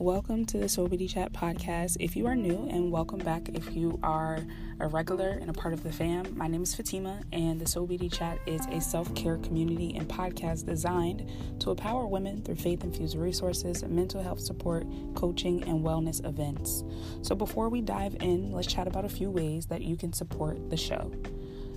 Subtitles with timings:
[0.00, 1.98] Welcome to the Soul Beauty Chat podcast.
[2.00, 4.38] If you are new, and welcome back if you are
[4.80, 7.86] a regular and a part of the fam, my name is Fatima, and the Soul
[7.86, 12.82] Beauty Chat is a self care community and podcast designed to empower women through faith
[12.82, 16.82] infused resources, mental health support, coaching, and wellness events.
[17.20, 20.70] So, before we dive in, let's chat about a few ways that you can support
[20.70, 21.12] the show.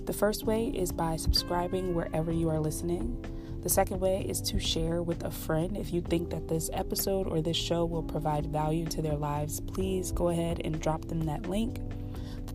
[0.06, 3.22] The first way is by subscribing wherever you are listening.
[3.64, 5.74] The second way is to share with a friend.
[5.74, 9.58] If you think that this episode or this show will provide value to their lives,
[9.58, 11.78] please go ahead and drop them that link.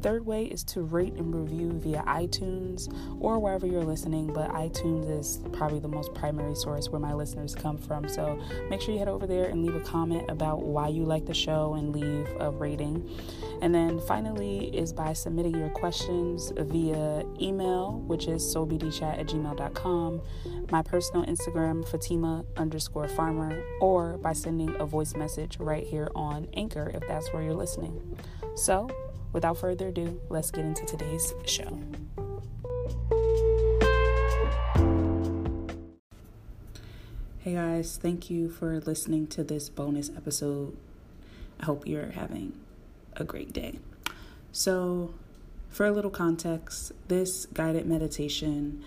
[0.02, 5.20] Third way is to rate and review via iTunes or wherever you're listening, but iTunes
[5.20, 8.08] is probably the most primary source where my listeners come from.
[8.08, 11.26] So make sure you head over there and leave a comment about why you like
[11.26, 13.10] the show and leave a rating.
[13.62, 20.22] And then finally is by submitting your questions via email, which is soulbdchat at gmail.com,
[20.72, 26.48] my personal Instagram, Fatima underscore farmer, or by sending a voice message right here on
[26.54, 28.18] Anchor if that's where you're listening.
[28.56, 28.90] So,
[29.34, 31.80] without further ado, let's get into today's show.
[37.40, 40.76] Hey guys, thank you for listening to this bonus episode.
[41.60, 42.54] I hope you're having
[43.16, 43.80] a great day.
[44.52, 45.14] So,
[45.70, 48.84] for a little context, this guided meditation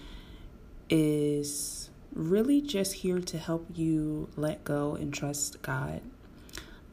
[0.90, 6.02] is really just here to help you let go and trust God.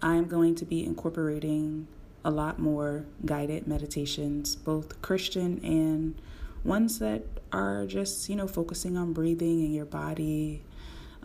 [0.01, 1.87] I'm going to be incorporating
[2.23, 6.15] a lot more guided meditations, both Christian and
[6.63, 10.63] ones that are just, you know, focusing on breathing and your body.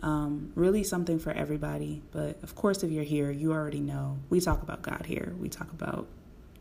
[0.01, 2.01] Um, really something for everybody.
[2.11, 5.33] But of course, if you're here, you already know we talk about God here.
[5.39, 6.07] We talk about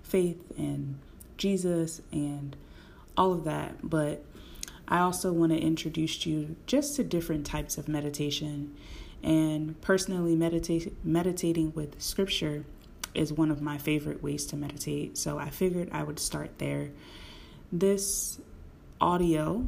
[0.03, 0.99] faith and
[1.37, 2.57] Jesus and
[3.17, 3.77] all of that.
[3.83, 4.25] But
[4.89, 8.75] I also want to introduce you just to different types of meditation.
[9.23, 12.65] And personally, meditate, meditating with scripture
[13.15, 15.17] is one of my favorite ways to meditate.
[15.17, 16.91] So I figured I would start there.
[17.73, 18.41] This
[19.01, 19.67] audio,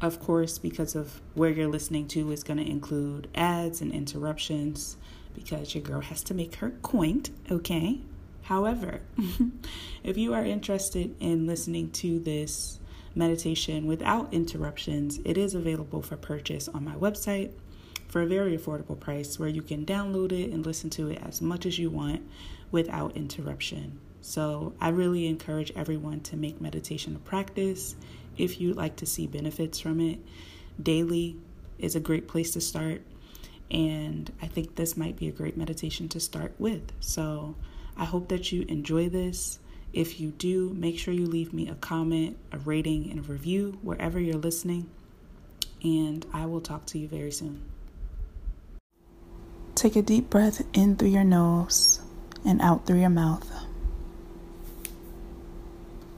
[0.00, 4.96] of course, because of where you're listening to, is going to include ads and interruptions
[5.34, 8.00] because your girl has to make her quaint, okay?
[8.42, 9.02] However,
[10.02, 12.80] if you are interested in listening to this
[13.14, 17.50] meditation without interruptions, it is available for purchase on my website
[18.08, 21.40] for a very affordable price where you can download it and listen to it as
[21.40, 22.22] much as you want
[22.70, 24.00] without interruption.
[24.20, 27.94] So, I really encourage everyone to make meditation a practice
[28.36, 30.18] if you'd like to see benefits from it.
[30.82, 31.36] Daily
[31.78, 33.02] is a great place to start,
[33.70, 36.92] and I think this might be a great meditation to start with.
[37.00, 37.54] So,
[37.96, 39.58] I hope that you enjoy this.
[39.92, 43.78] If you do, make sure you leave me a comment, a rating, and a review
[43.82, 44.90] wherever you're listening.
[45.82, 47.62] And I will talk to you very soon.
[49.78, 52.00] Take a deep breath in through your nose
[52.44, 53.48] and out through your mouth.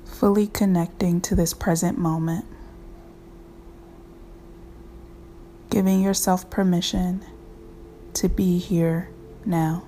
[0.07, 2.47] Fully connecting to this present moment.
[5.69, 7.23] Giving yourself permission
[8.15, 9.11] to be here
[9.45, 9.85] now.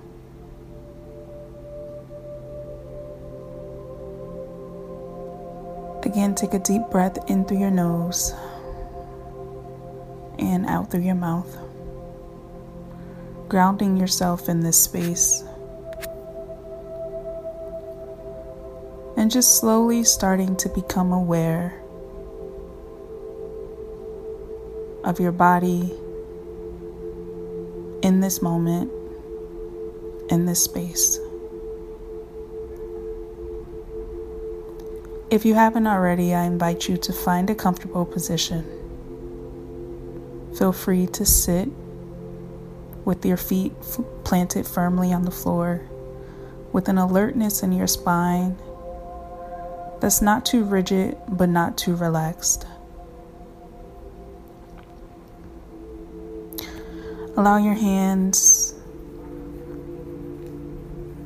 [6.02, 8.34] Again, take a deep breath in through your nose
[10.38, 11.61] and out through your mouth.
[13.52, 15.44] Grounding yourself in this space.
[19.18, 21.78] And just slowly starting to become aware
[25.04, 25.92] of your body
[28.02, 28.90] in this moment,
[30.30, 31.18] in this space.
[35.30, 38.64] If you haven't already, I invite you to find a comfortable position.
[40.56, 41.68] Feel free to sit
[43.04, 43.72] with your feet
[44.24, 45.82] planted firmly on the floor,
[46.72, 48.56] with an alertness in your spine
[50.00, 52.66] that's not too rigid but not too relaxed.
[57.36, 58.74] Allow your hands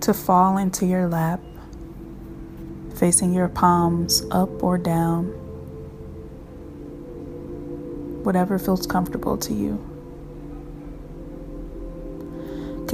[0.00, 1.40] to fall into your lap
[2.96, 5.26] facing your palms up or down,
[8.24, 9.95] whatever feels comfortable to you.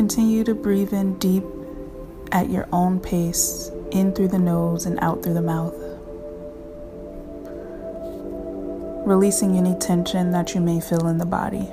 [0.02, 1.44] Continue to breathe in deep
[2.32, 5.76] at your own pace, in through the nose and out through the mouth.
[9.06, 11.70] Releasing any tension that you may feel in the body.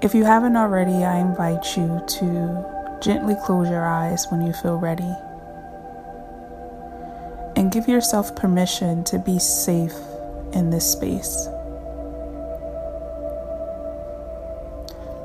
[0.00, 4.76] If you haven't already, I invite you to Gently close your eyes when you feel
[4.76, 5.12] ready.
[7.56, 9.96] And give yourself permission to be safe
[10.52, 11.48] in this space.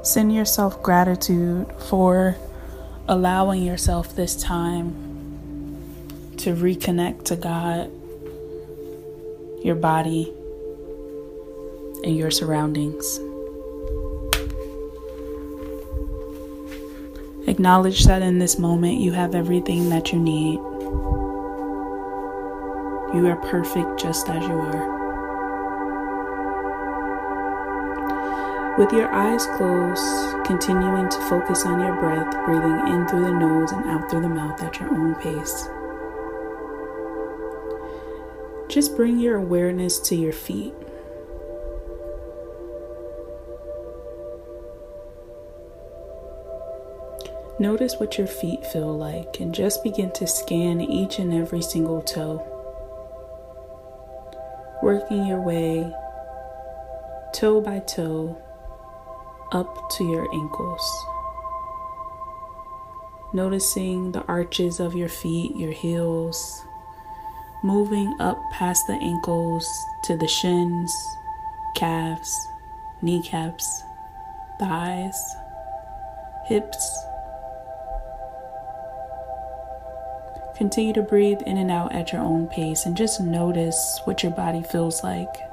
[0.07, 2.37] Send yourself gratitude for
[3.09, 4.95] allowing yourself this time
[6.37, 7.91] to reconnect to God,
[9.65, 10.31] your body,
[12.05, 13.17] and your surroundings.
[17.45, 20.55] Acknowledge that in this moment you have everything that you need.
[23.13, 24.96] You are perfect just as you are.
[28.77, 33.71] With your eyes closed, continuing to focus on your breath, breathing in through the nose
[33.71, 35.67] and out through the mouth at your own pace.
[38.69, 40.75] Just bring your awareness to your feet.
[47.59, 52.03] Notice what your feet feel like and just begin to scan each and every single
[52.03, 52.45] toe.
[54.83, 55.91] Working your way
[57.33, 58.39] toe by toe
[59.51, 61.05] up to your ankles.
[63.33, 66.65] Noticing the arches of your feet, your heels,
[67.63, 69.67] moving up past the ankles
[70.03, 70.93] to the shins,
[71.75, 72.47] calves,
[73.01, 73.83] kneecaps,
[74.59, 75.35] thighs,
[76.47, 77.03] hips.
[80.55, 84.31] Continue to breathe in and out at your own pace and just notice what your
[84.31, 85.46] body feels like.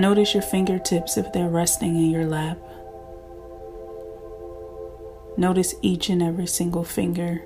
[0.00, 2.56] Notice your fingertips if they're resting in your lap.
[5.36, 7.42] Notice each and every single finger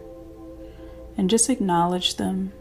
[1.16, 2.52] and just acknowledge them.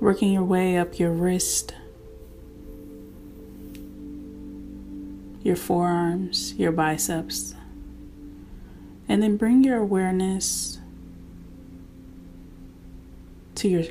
[0.00, 1.74] Working your way up your wrist,
[5.42, 7.54] your forearms, your biceps.
[9.08, 10.78] And then bring your awareness
[13.54, 13.84] to your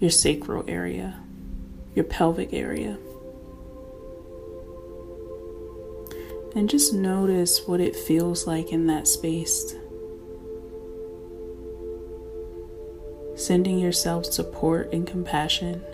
[0.00, 1.20] your sacral area,
[1.94, 2.96] your pelvic area.
[6.54, 9.74] And just notice what it feels like in that space.
[13.36, 15.84] Sending yourself support and compassion.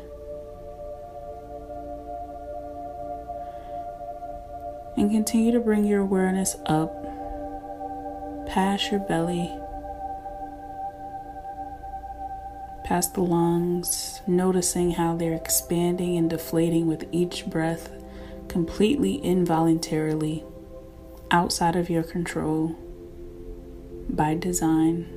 [4.97, 7.03] And continue to bring your awareness up
[8.47, 9.51] past your belly
[12.85, 17.91] past the lungs, noticing how they're expanding and deflating with each breath,
[18.47, 20.45] completely involuntarily,
[21.31, 22.77] outside of your control,
[24.09, 25.09] by design.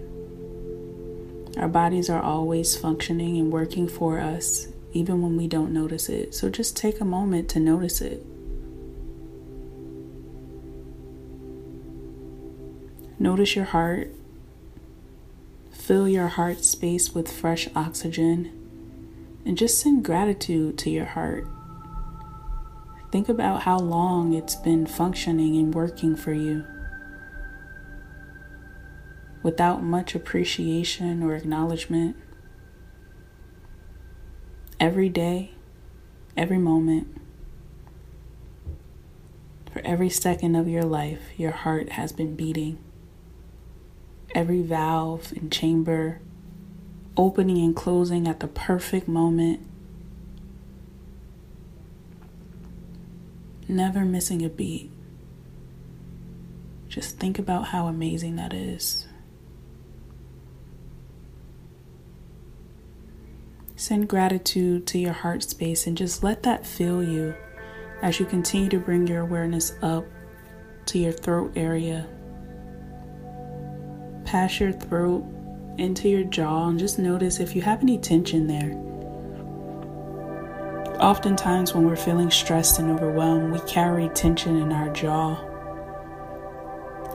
[1.57, 6.33] Our bodies are always functioning and working for us, even when we don't notice it.
[6.33, 8.25] So just take a moment to notice it.
[13.19, 14.13] Notice your heart
[15.87, 18.51] Fill your heart space with fresh oxygen
[19.45, 21.47] and just send gratitude to your heart.
[23.09, 26.65] Think about how long it's been functioning and working for you.
[29.43, 32.17] Without much appreciation or acknowledgement.
[34.81, 35.51] Every day,
[36.35, 37.15] every moment,
[39.71, 42.77] for every second of your life, your heart has been beating
[44.37, 46.21] every valve and chamber
[47.17, 49.59] opening and closing at the perfect moment.
[53.67, 54.91] Never missing a beat.
[56.87, 59.07] Just think about how amazing that is.
[63.75, 67.33] Send gratitude to your heart space and just let that fill you
[68.03, 70.05] as you continue to bring your awareness up
[70.85, 72.07] to your throat area
[74.27, 75.23] past your throat
[75.77, 78.73] into your jaw and just notice if you have any tension there.
[80.99, 85.41] Oftentimes, when we're feeling stressed and overwhelmed, we carry tension in our jaw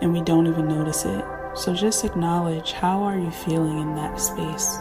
[0.00, 1.24] and we don't even notice it.
[1.54, 4.78] So just acknowledge how are you feeling in that space.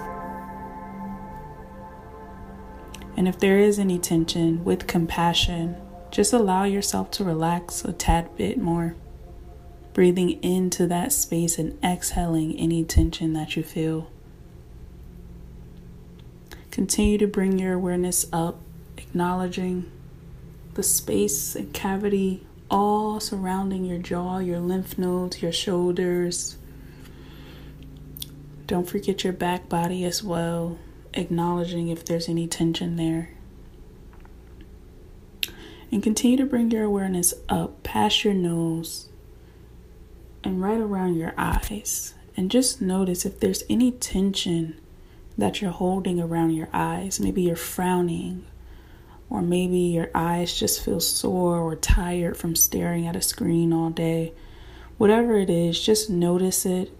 [3.17, 5.75] And if there is any tension, with compassion,
[6.11, 8.95] just allow yourself to relax a tad bit more
[9.93, 14.09] breathing into that space and exhaling any tension that you feel.
[16.71, 18.61] Continue to bring your awareness up,
[18.97, 19.91] acknowledging
[20.75, 26.57] the space and cavity all surrounding your jaw, your lymph nodes, your shoulders.
[28.65, 30.79] Don't forget your back body as well,
[31.13, 33.31] acknowledging if there's any tension there.
[35.91, 39.09] And continue to bring your awareness up past your nose
[40.43, 42.13] and right around your eyes.
[42.35, 44.79] And just notice if there's any tension
[45.37, 47.19] that you're holding around your eyes.
[47.19, 48.45] Maybe you're frowning
[49.29, 53.89] or maybe your eyes just feel sore or tired from staring at a screen all
[53.89, 54.33] day.
[54.97, 56.91] Whatever it is, just notice it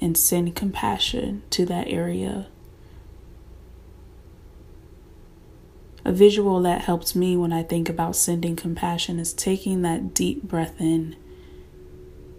[0.00, 2.48] and send compassion to that area.
[6.04, 10.42] A visual that helps me when I think about sending compassion is taking that deep
[10.44, 11.16] breath in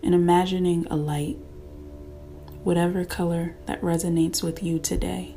[0.08, 1.36] and imagining a light,
[2.64, 5.36] whatever color that resonates with you today.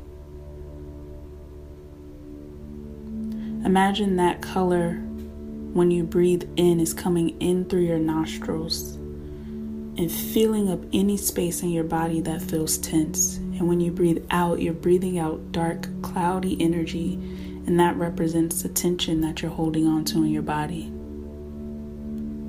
[3.65, 4.93] Imagine that color
[5.73, 11.63] when you breathe in is coming in through your nostrils and filling up any space
[11.63, 13.35] in your body that feels tense.
[13.35, 17.15] And when you breathe out, you're breathing out dark, cloudy energy,
[17.67, 20.93] and that represents the tension that you're holding on to in your body.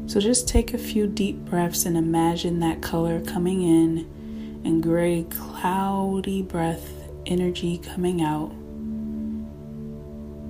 [0.06, 5.24] So just take a few deep breaths and imagine that color coming in and gray,
[5.30, 6.88] cloudy breath
[7.26, 8.50] energy coming out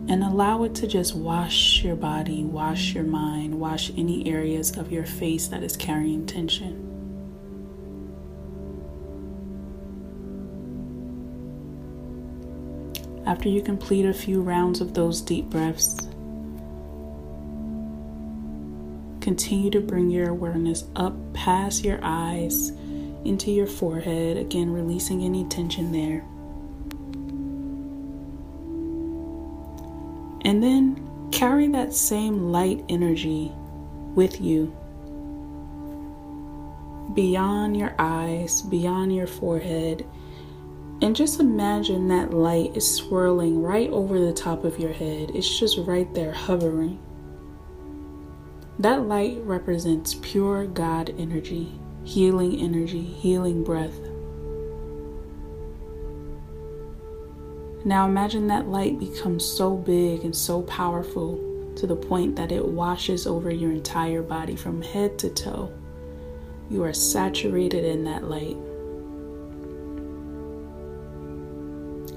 [0.09, 4.91] and allow it to just wash your body, wash your mind, wash any areas of
[4.91, 6.89] your face that is carrying tension.
[13.25, 16.09] After you complete a few rounds of those deep breaths,
[19.23, 22.71] continue to bring your awareness up past your eyes
[23.25, 26.25] into your forehead, again, releasing any tension there.
[30.45, 33.53] And then carry that same light energy
[34.15, 34.77] with you
[37.15, 40.05] beyond your eyes, beyond your forehead.
[41.01, 45.31] And just imagine that light is swirling right over the top of your head.
[45.35, 46.99] It's just right there hovering.
[48.79, 51.73] That light represents pure God energy,
[52.05, 53.99] healing energy, healing breath.
[57.85, 61.37] Now imagine that light becomes so big and so powerful
[61.77, 65.73] to the point that it washes over your entire body from head to toe.
[66.71, 68.57] You are saturated in that light.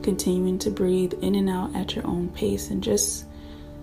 [0.03, 3.25] Continuing to breathe in and out at your own pace and just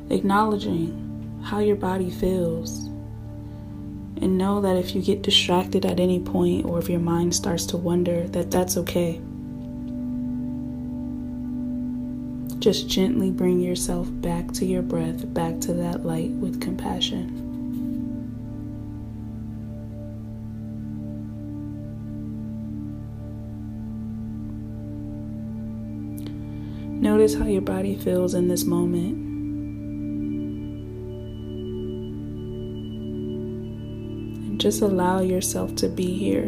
[0.08, 1.11] acknowledging
[1.42, 2.86] how your body feels.
[4.20, 7.66] And know that if you get distracted at any point or if your mind starts
[7.66, 9.20] to wonder, that that's okay.
[12.60, 17.42] Just gently bring yourself back to your breath, back to that light with compassion.
[27.00, 29.31] Notice how your body feels in this moment.
[34.62, 36.46] Just allow yourself to be here,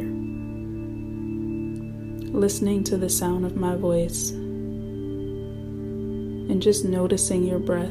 [2.32, 7.88] listening to the sound of my voice and just noticing your breath.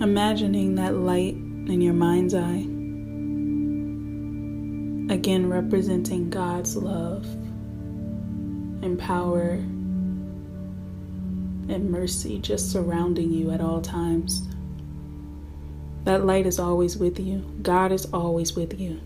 [0.00, 2.64] Imagining that light in your mind's eye,
[5.14, 7.26] again representing God's love
[8.82, 9.60] and power
[11.68, 14.48] and mercy just surrounding you at all times.
[16.04, 17.44] That light is always with you.
[17.62, 19.00] God is always with you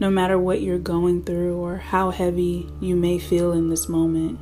[0.00, 4.38] no matter what you're going through or how heavy you may feel in this moment,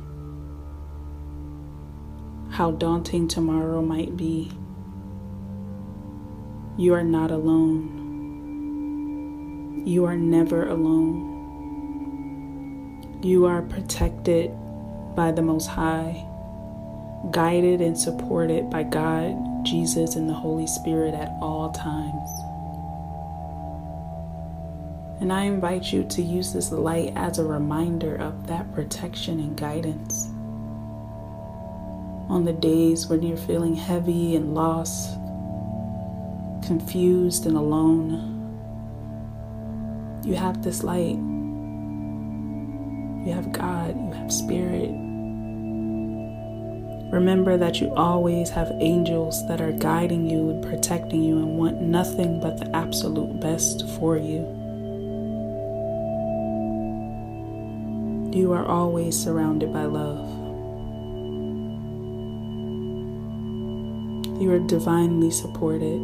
[2.51, 4.51] how daunting tomorrow might be,
[6.77, 8.03] you are not alone.
[9.87, 11.33] You are never alone.
[13.23, 14.51] You are protected
[15.15, 16.26] by the Most High,
[17.31, 22.29] guided and supported by God, Jesus, and the Holy Spirit at all times.
[25.19, 29.57] And I invite you to use this light as a reminder of that protection and
[29.57, 30.27] guidance.
[32.29, 35.13] On the days when you're feeling heavy and lost,
[36.65, 38.33] confused and alone,
[40.23, 41.17] you have this light.
[43.25, 45.06] You have God, you have Spirit.
[47.09, 51.79] Remember that you always have angels that are guiding you and protecting you and want
[51.79, 54.39] nothing but the absolute best for you.
[58.37, 60.27] You are always surrounded by love.
[64.41, 66.01] You are divinely supported.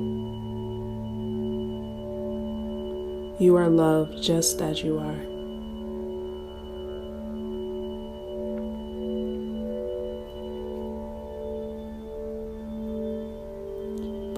[3.39, 5.32] You are loved just as you are.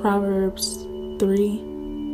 [0.05, 0.85] Proverbs
[1.17, 1.57] 3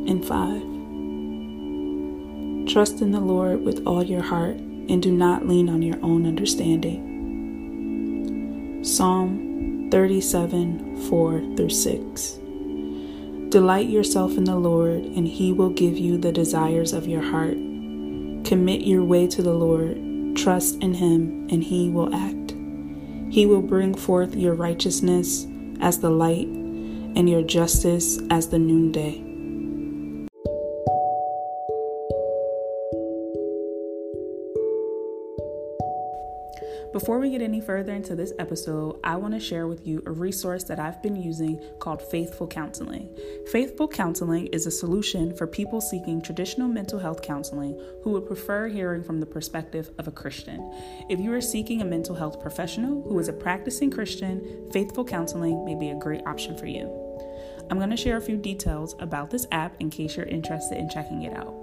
[0.08, 2.72] and 5.
[2.74, 6.26] Trust in the Lord with all your heart and do not lean on your own
[6.26, 7.02] understanding.
[8.86, 12.40] Psalm 37 4 through 6.
[13.50, 17.58] Delight yourself in the Lord, and he will give you the desires of your heart.
[18.46, 19.98] Commit your way to the Lord,
[20.38, 22.56] trust in him, and he will act.
[23.30, 25.46] He will bring forth your righteousness
[25.82, 26.48] as the light,
[27.22, 29.12] and your justice as the noonday.
[36.92, 40.12] Before we get any further into this episode, I want to share with you a
[40.12, 43.16] resource that I've been using called Faithful Counseling.
[43.52, 48.68] Faithful Counseling is a solution for people seeking traditional mental health counseling who would prefer
[48.68, 50.74] hearing from the perspective of a Christian.
[51.08, 55.64] If you are seeking a mental health professional who is a practicing Christian, Faithful Counseling
[55.64, 57.01] may be a great option for you.
[57.72, 60.90] I'm going to share a few details about this app in case you're interested in
[60.90, 61.54] checking it out.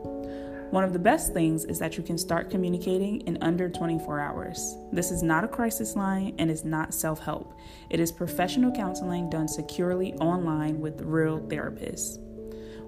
[0.71, 4.77] One of the best things is that you can start communicating in under 24 hours.
[4.91, 7.59] This is not a crisis line and is not self help.
[7.91, 12.19] It is professional counseling done securely online with real therapists.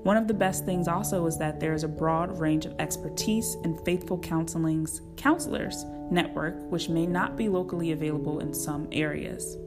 [0.02, 3.54] One of the best things also is that there is a broad range of expertise
[3.64, 9.58] and Faithful Counseling's counselors network, which may not be locally available in some areas.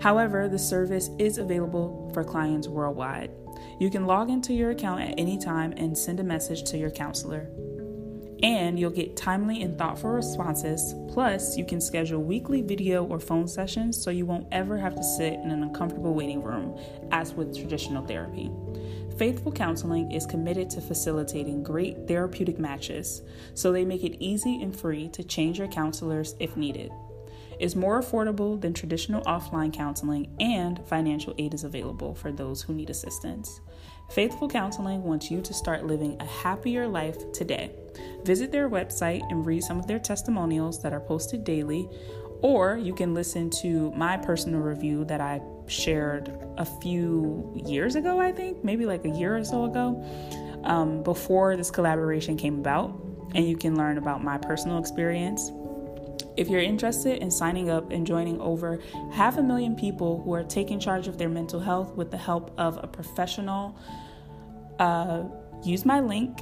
[0.00, 3.30] However, the service is available for clients worldwide.
[3.80, 6.90] You can log into your account at any time and send a message to your
[6.90, 7.48] counselor.
[8.42, 10.94] And you'll get timely and thoughtful responses.
[11.12, 15.02] Plus, you can schedule weekly video or phone sessions so you won't ever have to
[15.02, 16.78] sit in an uncomfortable waiting room,
[17.10, 18.52] as with traditional therapy.
[19.16, 23.22] Faithful Counseling is committed to facilitating great therapeutic matches,
[23.54, 26.92] so they make it easy and free to change your counselors if needed
[27.60, 32.74] is more affordable than traditional offline counseling, and financial aid is available for those who
[32.74, 33.60] need assistance.
[34.10, 37.70] Faithful Counseling wants you to start living a happier life today.
[38.24, 41.88] Visit their website and read some of their testimonials that are posted daily,
[42.40, 48.20] or you can listen to my personal review that I shared a few years ago,
[48.20, 50.02] I think, maybe like a year or so ago,
[50.64, 52.98] um, before this collaboration came about.
[53.34, 55.50] And you can learn about my personal experience
[56.38, 58.80] if you're interested in signing up and joining over
[59.12, 62.52] half a million people who are taking charge of their mental health with the help
[62.56, 63.76] of a professional,
[64.78, 65.24] uh,
[65.64, 66.38] use my link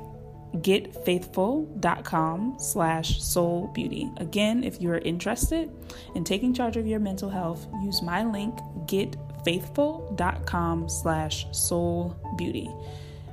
[0.57, 4.11] getfaithful.com slash soul beauty.
[4.19, 5.71] Again if you are interested
[6.15, 8.57] in taking charge of your mental health use my link
[8.87, 12.71] getfaithful.com slash soul beauty.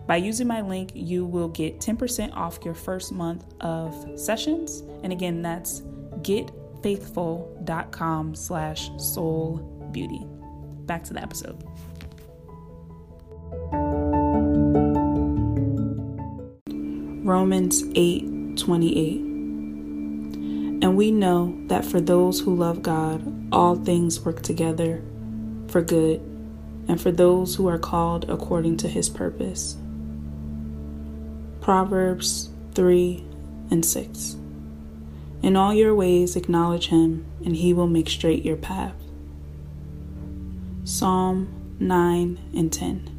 [0.07, 4.83] By using my link you will get 10% off your first month of sessions.
[5.03, 5.83] And again that's
[6.23, 9.57] getfaithful.com slash soul
[9.91, 10.25] beauty.
[10.85, 11.63] Back to the episode.
[17.25, 19.15] Romans 8 28.
[20.83, 23.21] And we know that for those who love God,
[23.53, 25.01] all things work together
[25.67, 26.19] for good,
[26.87, 29.77] and for those who are called according to his purpose.
[31.61, 33.23] Proverbs 3
[33.71, 34.37] and 6.
[35.43, 38.95] In all your ways, acknowledge him, and he will make straight your path.
[40.85, 43.09] Psalm 9 and 10.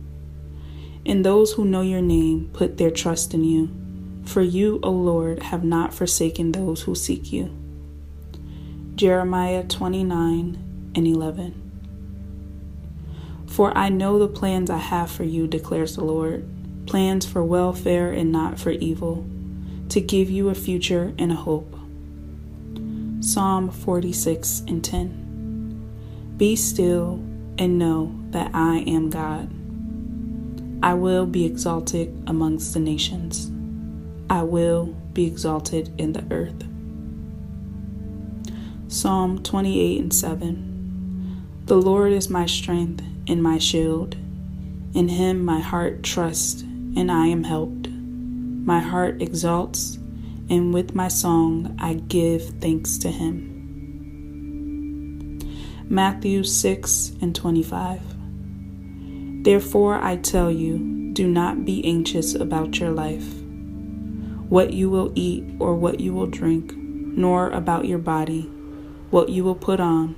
[1.04, 3.68] And those who know your name, put their trust in you.
[4.24, 7.54] For you, O Lord, have not forsaken those who seek you.
[8.94, 11.60] Jeremiah 29 and 11.
[13.46, 16.48] For I know the plans I have for you, declares the Lord
[16.86, 19.26] plans for welfare and not for evil,
[19.90, 21.73] to give you a future and a hope.
[23.24, 26.34] Psalm 46 and 10.
[26.36, 27.14] Be still
[27.56, 29.50] and know that I am God.
[30.82, 33.50] I will be exalted amongst the nations.
[34.28, 36.68] I will be exalted in the earth.
[38.88, 41.62] Psalm 28 and 7.
[41.64, 44.16] The Lord is my strength and my shield.
[44.92, 47.88] In him my heart trusts, and I am helped.
[47.88, 49.98] My heart exalts
[50.50, 53.50] and with my song I give thanks to him.
[55.88, 58.00] Matthew 6 and 25.
[59.44, 63.26] Therefore I tell you, do not be anxious about your life,
[64.48, 68.42] what you will eat or what you will drink, nor about your body,
[69.10, 70.16] what you will put on.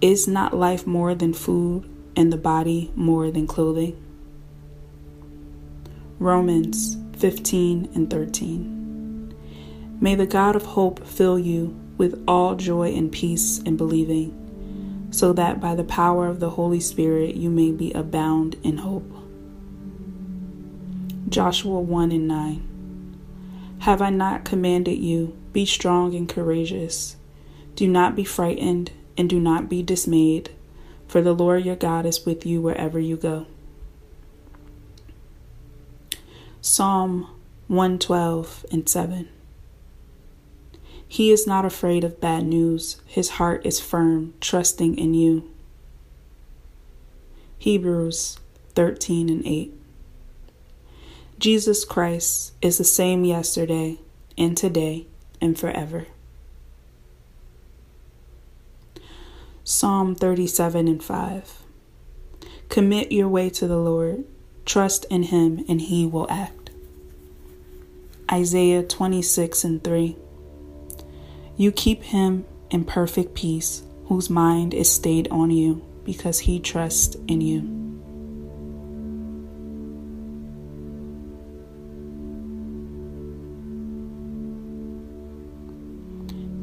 [0.00, 3.96] Is not life more than food, and the body more than clothing?
[6.18, 8.71] Romans 15 and 13.
[10.02, 15.32] May the God of hope fill you with all joy and peace in believing, so
[15.32, 19.08] that by the power of the Holy Spirit you may be abound in hope.
[21.28, 23.16] Joshua 1 and 9.
[23.78, 27.14] Have I not commanded you, be strong and courageous?
[27.76, 30.50] Do not be frightened and do not be dismayed,
[31.06, 33.46] for the Lord your God is with you wherever you go.
[36.60, 37.28] Psalm
[37.68, 39.28] 112 and 7.
[41.12, 42.98] He is not afraid of bad news.
[43.04, 45.50] His heart is firm, trusting in you.
[47.58, 48.38] Hebrews
[48.74, 49.74] 13 and 8.
[51.38, 53.98] Jesus Christ is the same yesterday
[54.38, 55.06] and today
[55.38, 56.06] and forever.
[59.64, 61.58] Psalm 37 and 5.
[62.70, 64.24] Commit your way to the Lord,
[64.64, 66.70] trust in Him, and He will act.
[68.30, 70.16] Isaiah 26 and 3.
[71.62, 77.14] You keep him in perfect peace, whose mind is stayed on you, because he trusts
[77.28, 77.60] in you.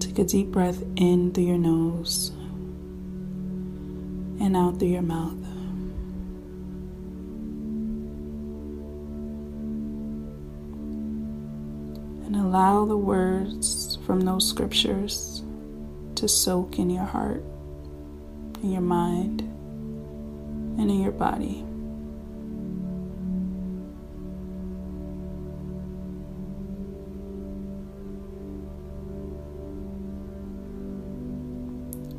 [0.01, 2.33] Take a deep breath in through your nose
[4.41, 5.31] and out through your mouth.
[12.25, 15.43] And allow the words from those scriptures
[16.15, 17.43] to soak in your heart,
[18.63, 19.41] in your mind,
[20.79, 21.63] and in your body.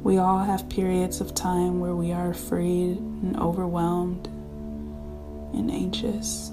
[0.05, 4.29] We all have periods of time where we are afraid and overwhelmed
[5.55, 6.53] and anxious.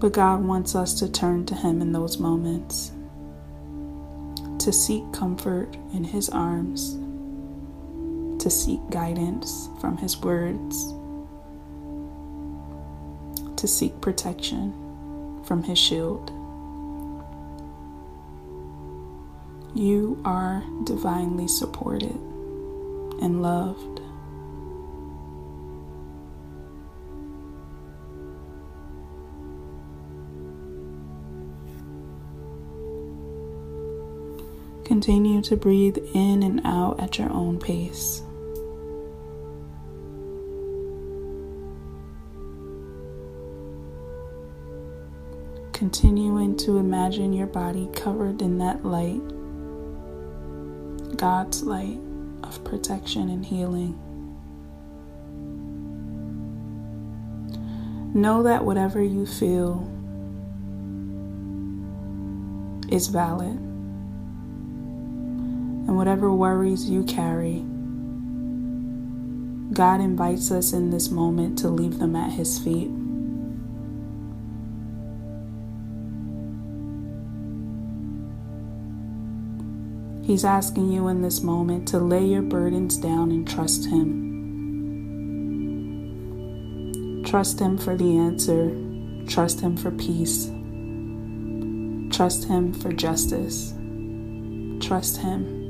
[0.00, 2.92] But God wants us to turn to Him in those moments,
[4.58, 6.94] to seek comfort in His arms,
[8.42, 10.92] to seek guidance from His words,
[13.56, 14.74] to seek protection
[15.44, 16.30] from His shield.
[19.74, 22.14] You are divinely supported
[23.22, 24.03] and loved.
[34.84, 38.22] Continue to breathe in and out at your own pace.
[45.72, 49.22] Continuing to imagine your body covered in that light,
[51.16, 51.98] God's light
[52.42, 53.98] of protection and healing.
[58.12, 59.90] Know that whatever you feel
[62.90, 63.73] is valid
[65.86, 67.64] and whatever worries you carry,
[69.72, 72.90] God invites us in this moment to leave them at His feet.
[80.24, 84.32] He's asking you in this moment to lay your burdens down and trust Him.
[87.26, 88.70] Trust Him for the answer.
[89.26, 90.46] Trust Him for peace.
[92.16, 93.74] Trust Him for justice.
[94.80, 95.63] Trust Him.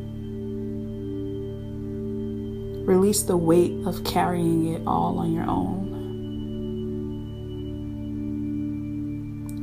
[2.85, 5.85] Release the weight of carrying it all on your own.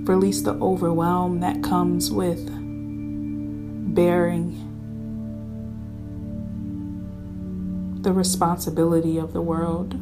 [0.06, 2.50] Release the overwhelm that comes with
[3.94, 4.68] bearing
[8.02, 9.94] the responsibility of the world.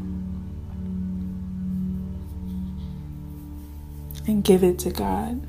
[4.25, 5.45] And give it to God.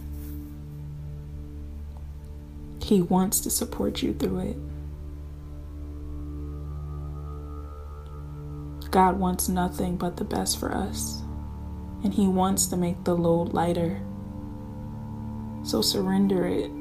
[2.82, 4.56] He wants to support you through it.
[8.90, 11.22] God wants nothing but the best for us,
[12.02, 14.00] and He wants to make the load lighter.
[15.62, 16.72] So surrender it.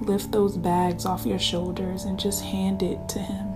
[0.00, 3.54] Lift those bags off your shoulders and just hand it to Him.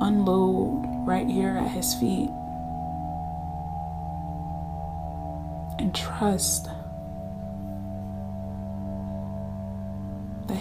[0.00, 2.30] Unload right here at His feet.
[5.78, 6.68] And trust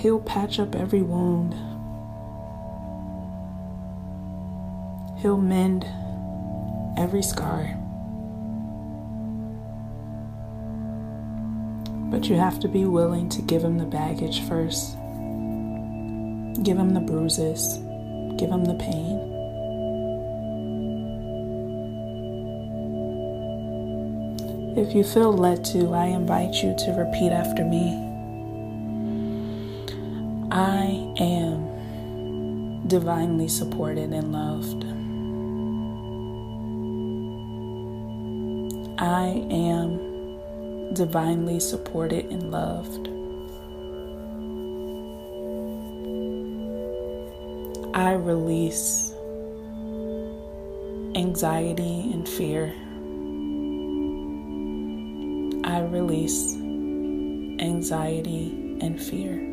[0.01, 1.53] He'll patch up every wound.
[5.19, 5.85] He'll mend
[6.97, 7.77] every scar.
[12.09, 14.93] But you have to be willing to give Him the baggage first.
[16.63, 17.77] Give Him the bruises,
[18.37, 19.27] give Him the pain.
[24.75, 28.10] If you feel led to, I invite you to repeat after me.
[32.91, 34.83] Divinely supported and loved.
[38.99, 43.07] I am divinely supported and loved.
[47.95, 49.13] I release
[51.15, 52.75] anxiety and fear.
[55.63, 56.55] I release
[57.61, 59.50] anxiety and fear.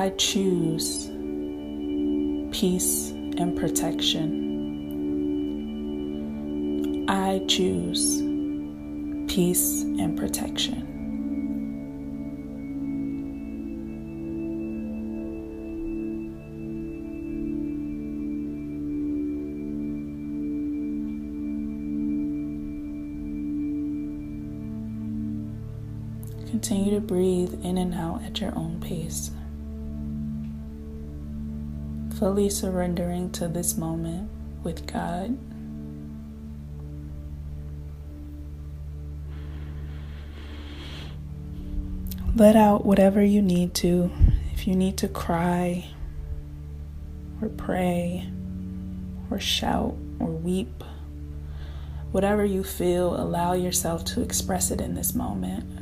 [0.00, 1.08] I choose
[2.58, 4.24] peace and protection.
[7.06, 8.22] I choose
[9.30, 10.86] peace and protection.
[26.48, 29.30] Continue to breathe in and out at your own pace.
[32.20, 34.30] Fully surrendering to this moment
[34.62, 35.38] with God.
[42.36, 44.10] Let out whatever you need to.
[44.52, 45.86] If you need to cry,
[47.40, 48.30] or pray,
[49.30, 50.84] or shout, or weep,
[52.12, 55.79] whatever you feel, allow yourself to express it in this moment.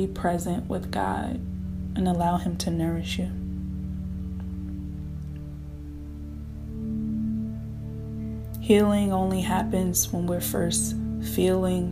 [0.00, 1.34] Be present with God
[1.94, 3.30] and allow Him to nourish you.
[8.62, 10.96] Healing only happens when we're first
[11.34, 11.90] feeling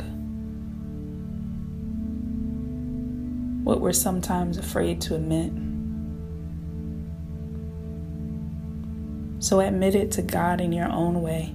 [3.63, 5.53] what we're sometimes afraid to admit.
[9.45, 11.53] So admit it to God in your own way.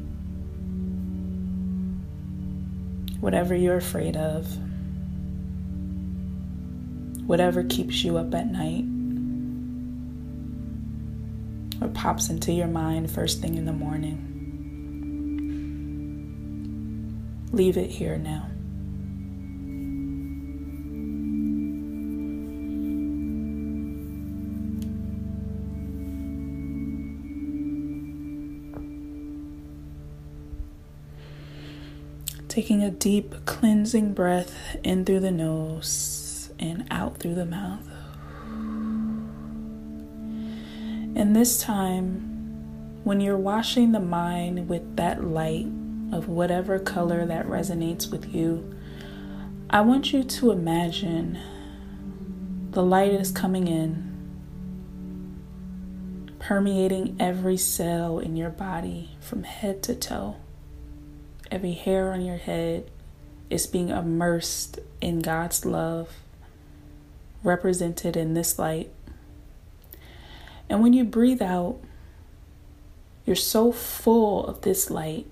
[3.21, 4.55] Whatever you're afraid of
[7.25, 8.85] whatever keeps you up at night
[11.81, 14.29] or pops into your mind first thing in the morning.
[17.51, 18.49] Leave it here now.
[32.47, 36.22] Taking a deep cleansing breath in through the nose
[36.63, 37.85] and out through the mouth.
[41.15, 45.67] And this time, when you're washing the mind with that light
[46.11, 48.73] of whatever color that resonates with you,
[49.69, 51.37] I want you to imagine
[52.71, 54.11] the light is coming in,
[56.39, 60.37] permeating every cell in your body from head to toe.
[61.51, 62.89] Every hair on your head
[63.49, 66.22] is being immersed in God's love
[67.43, 68.91] represented in this light.
[70.69, 71.79] And when you breathe out,
[73.25, 75.27] you're so full of this light.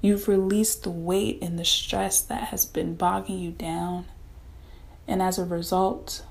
[0.00, 4.06] You've released the weight and the stress that has been bogging you down.
[5.06, 6.24] And as a result,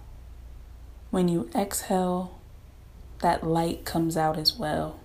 [1.11, 2.39] when you exhale,
[3.21, 4.99] that light comes out as well.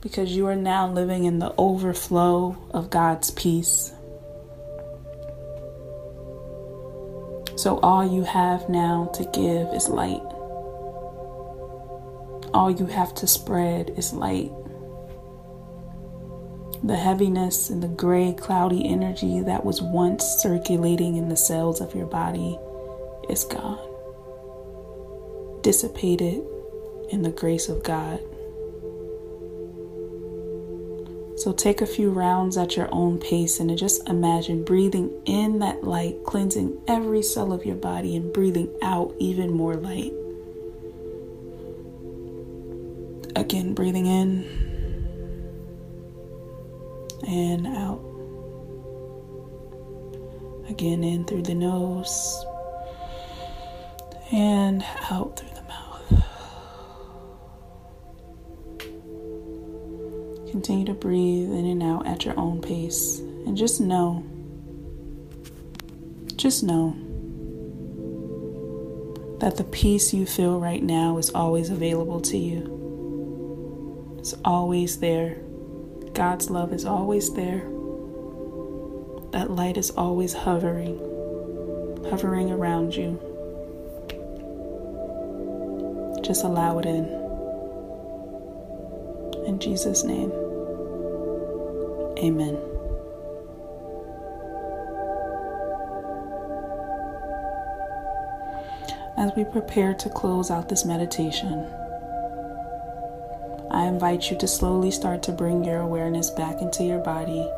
[0.00, 3.92] Because you are now living in the overflow of God's peace.
[7.56, 10.22] So all you have now to give is light.
[12.52, 14.52] All you have to spread is light.
[16.84, 21.94] The heaviness and the gray, cloudy energy that was once circulating in the cells of
[21.94, 22.58] your body
[23.30, 23.80] is gone,
[25.62, 26.42] dissipated
[27.10, 28.20] in the grace of God.
[31.36, 35.84] So take a few rounds at your own pace and just imagine breathing in that
[35.84, 40.12] light, cleansing every cell of your body, and breathing out even more light.
[43.36, 44.44] Again, breathing in
[47.28, 48.00] and out.
[50.70, 52.44] Again, in through the nose
[54.32, 55.55] and out through
[60.56, 63.18] Continue to breathe in and out at your own pace.
[63.18, 64.24] And just know,
[66.36, 66.96] just know
[69.40, 74.16] that the peace you feel right now is always available to you.
[74.18, 75.36] It's always there.
[76.14, 77.58] God's love is always there.
[79.32, 80.96] That light is always hovering,
[82.08, 83.20] hovering around you.
[86.24, 87.04] Just allow it in.
[89.44, 90.32] In Jesus' name.
[92.18, 92.58] Amen.
[99.16, 101.66] as we prepare to close out this meditation,
[103.70, 107.48] I invite you to slowly start to bring your awareness back into your body,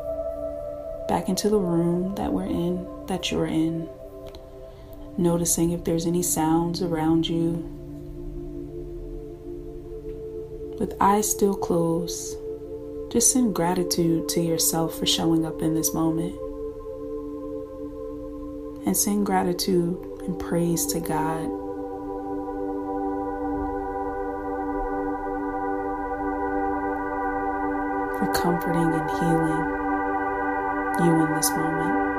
[1.07, 3.89] back into the room that we're in, that you're in,
[5.17, 7.75] noticing if there's any sounds around you.
[10.79, 12.37] With eyes still closed,
[13.09, 16.35] just send gratitude to yourself for showing up in this moment.
[18.85, 21.45] And send gratitude and praise to God.
[28.19, 29.79] For comforting and healing
[31.07, 32.09] you in this moment.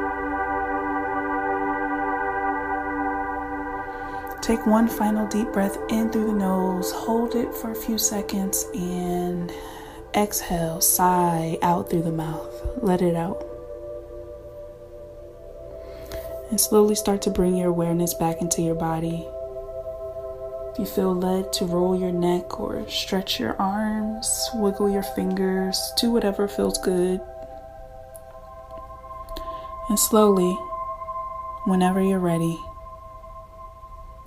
[4.43, 8.67] Take one final deep breath in through the nose, hold it for a few seconds,
[8.75, 9.53] and
[10.15, 12.79] exhale, sigh out through the mouth.
[12.83, 13.51] Let it out.
[16.51, 19.27] and slowly start to bring your awareness back into your body.
[20.73, 25.93] If you feel led to roll your neck or stretch your arms, wiggle your fingers,
[25.97, 27.21] do whatever feels good.
[29.89, 30.57] And slowly,
[31.67, 32.59] whenever you're ready,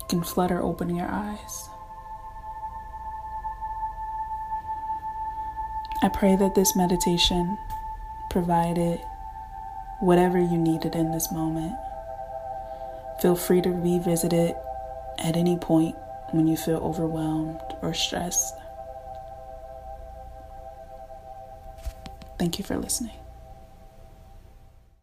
[0.00, 1.68] you can flutter open your eyes.
[6.04, 7.56] I pray that this meditation
[8.28, 9.00] provided
[10.00, 11.72] whatever you needed in this moment.
[13.22, 14.54] Feel free to revisit it
[15.16, 15.96] at any point
[16.32, 18.54] when you feel overwhelmed or stressed.
[22.38, 23.23] Thank you for listening.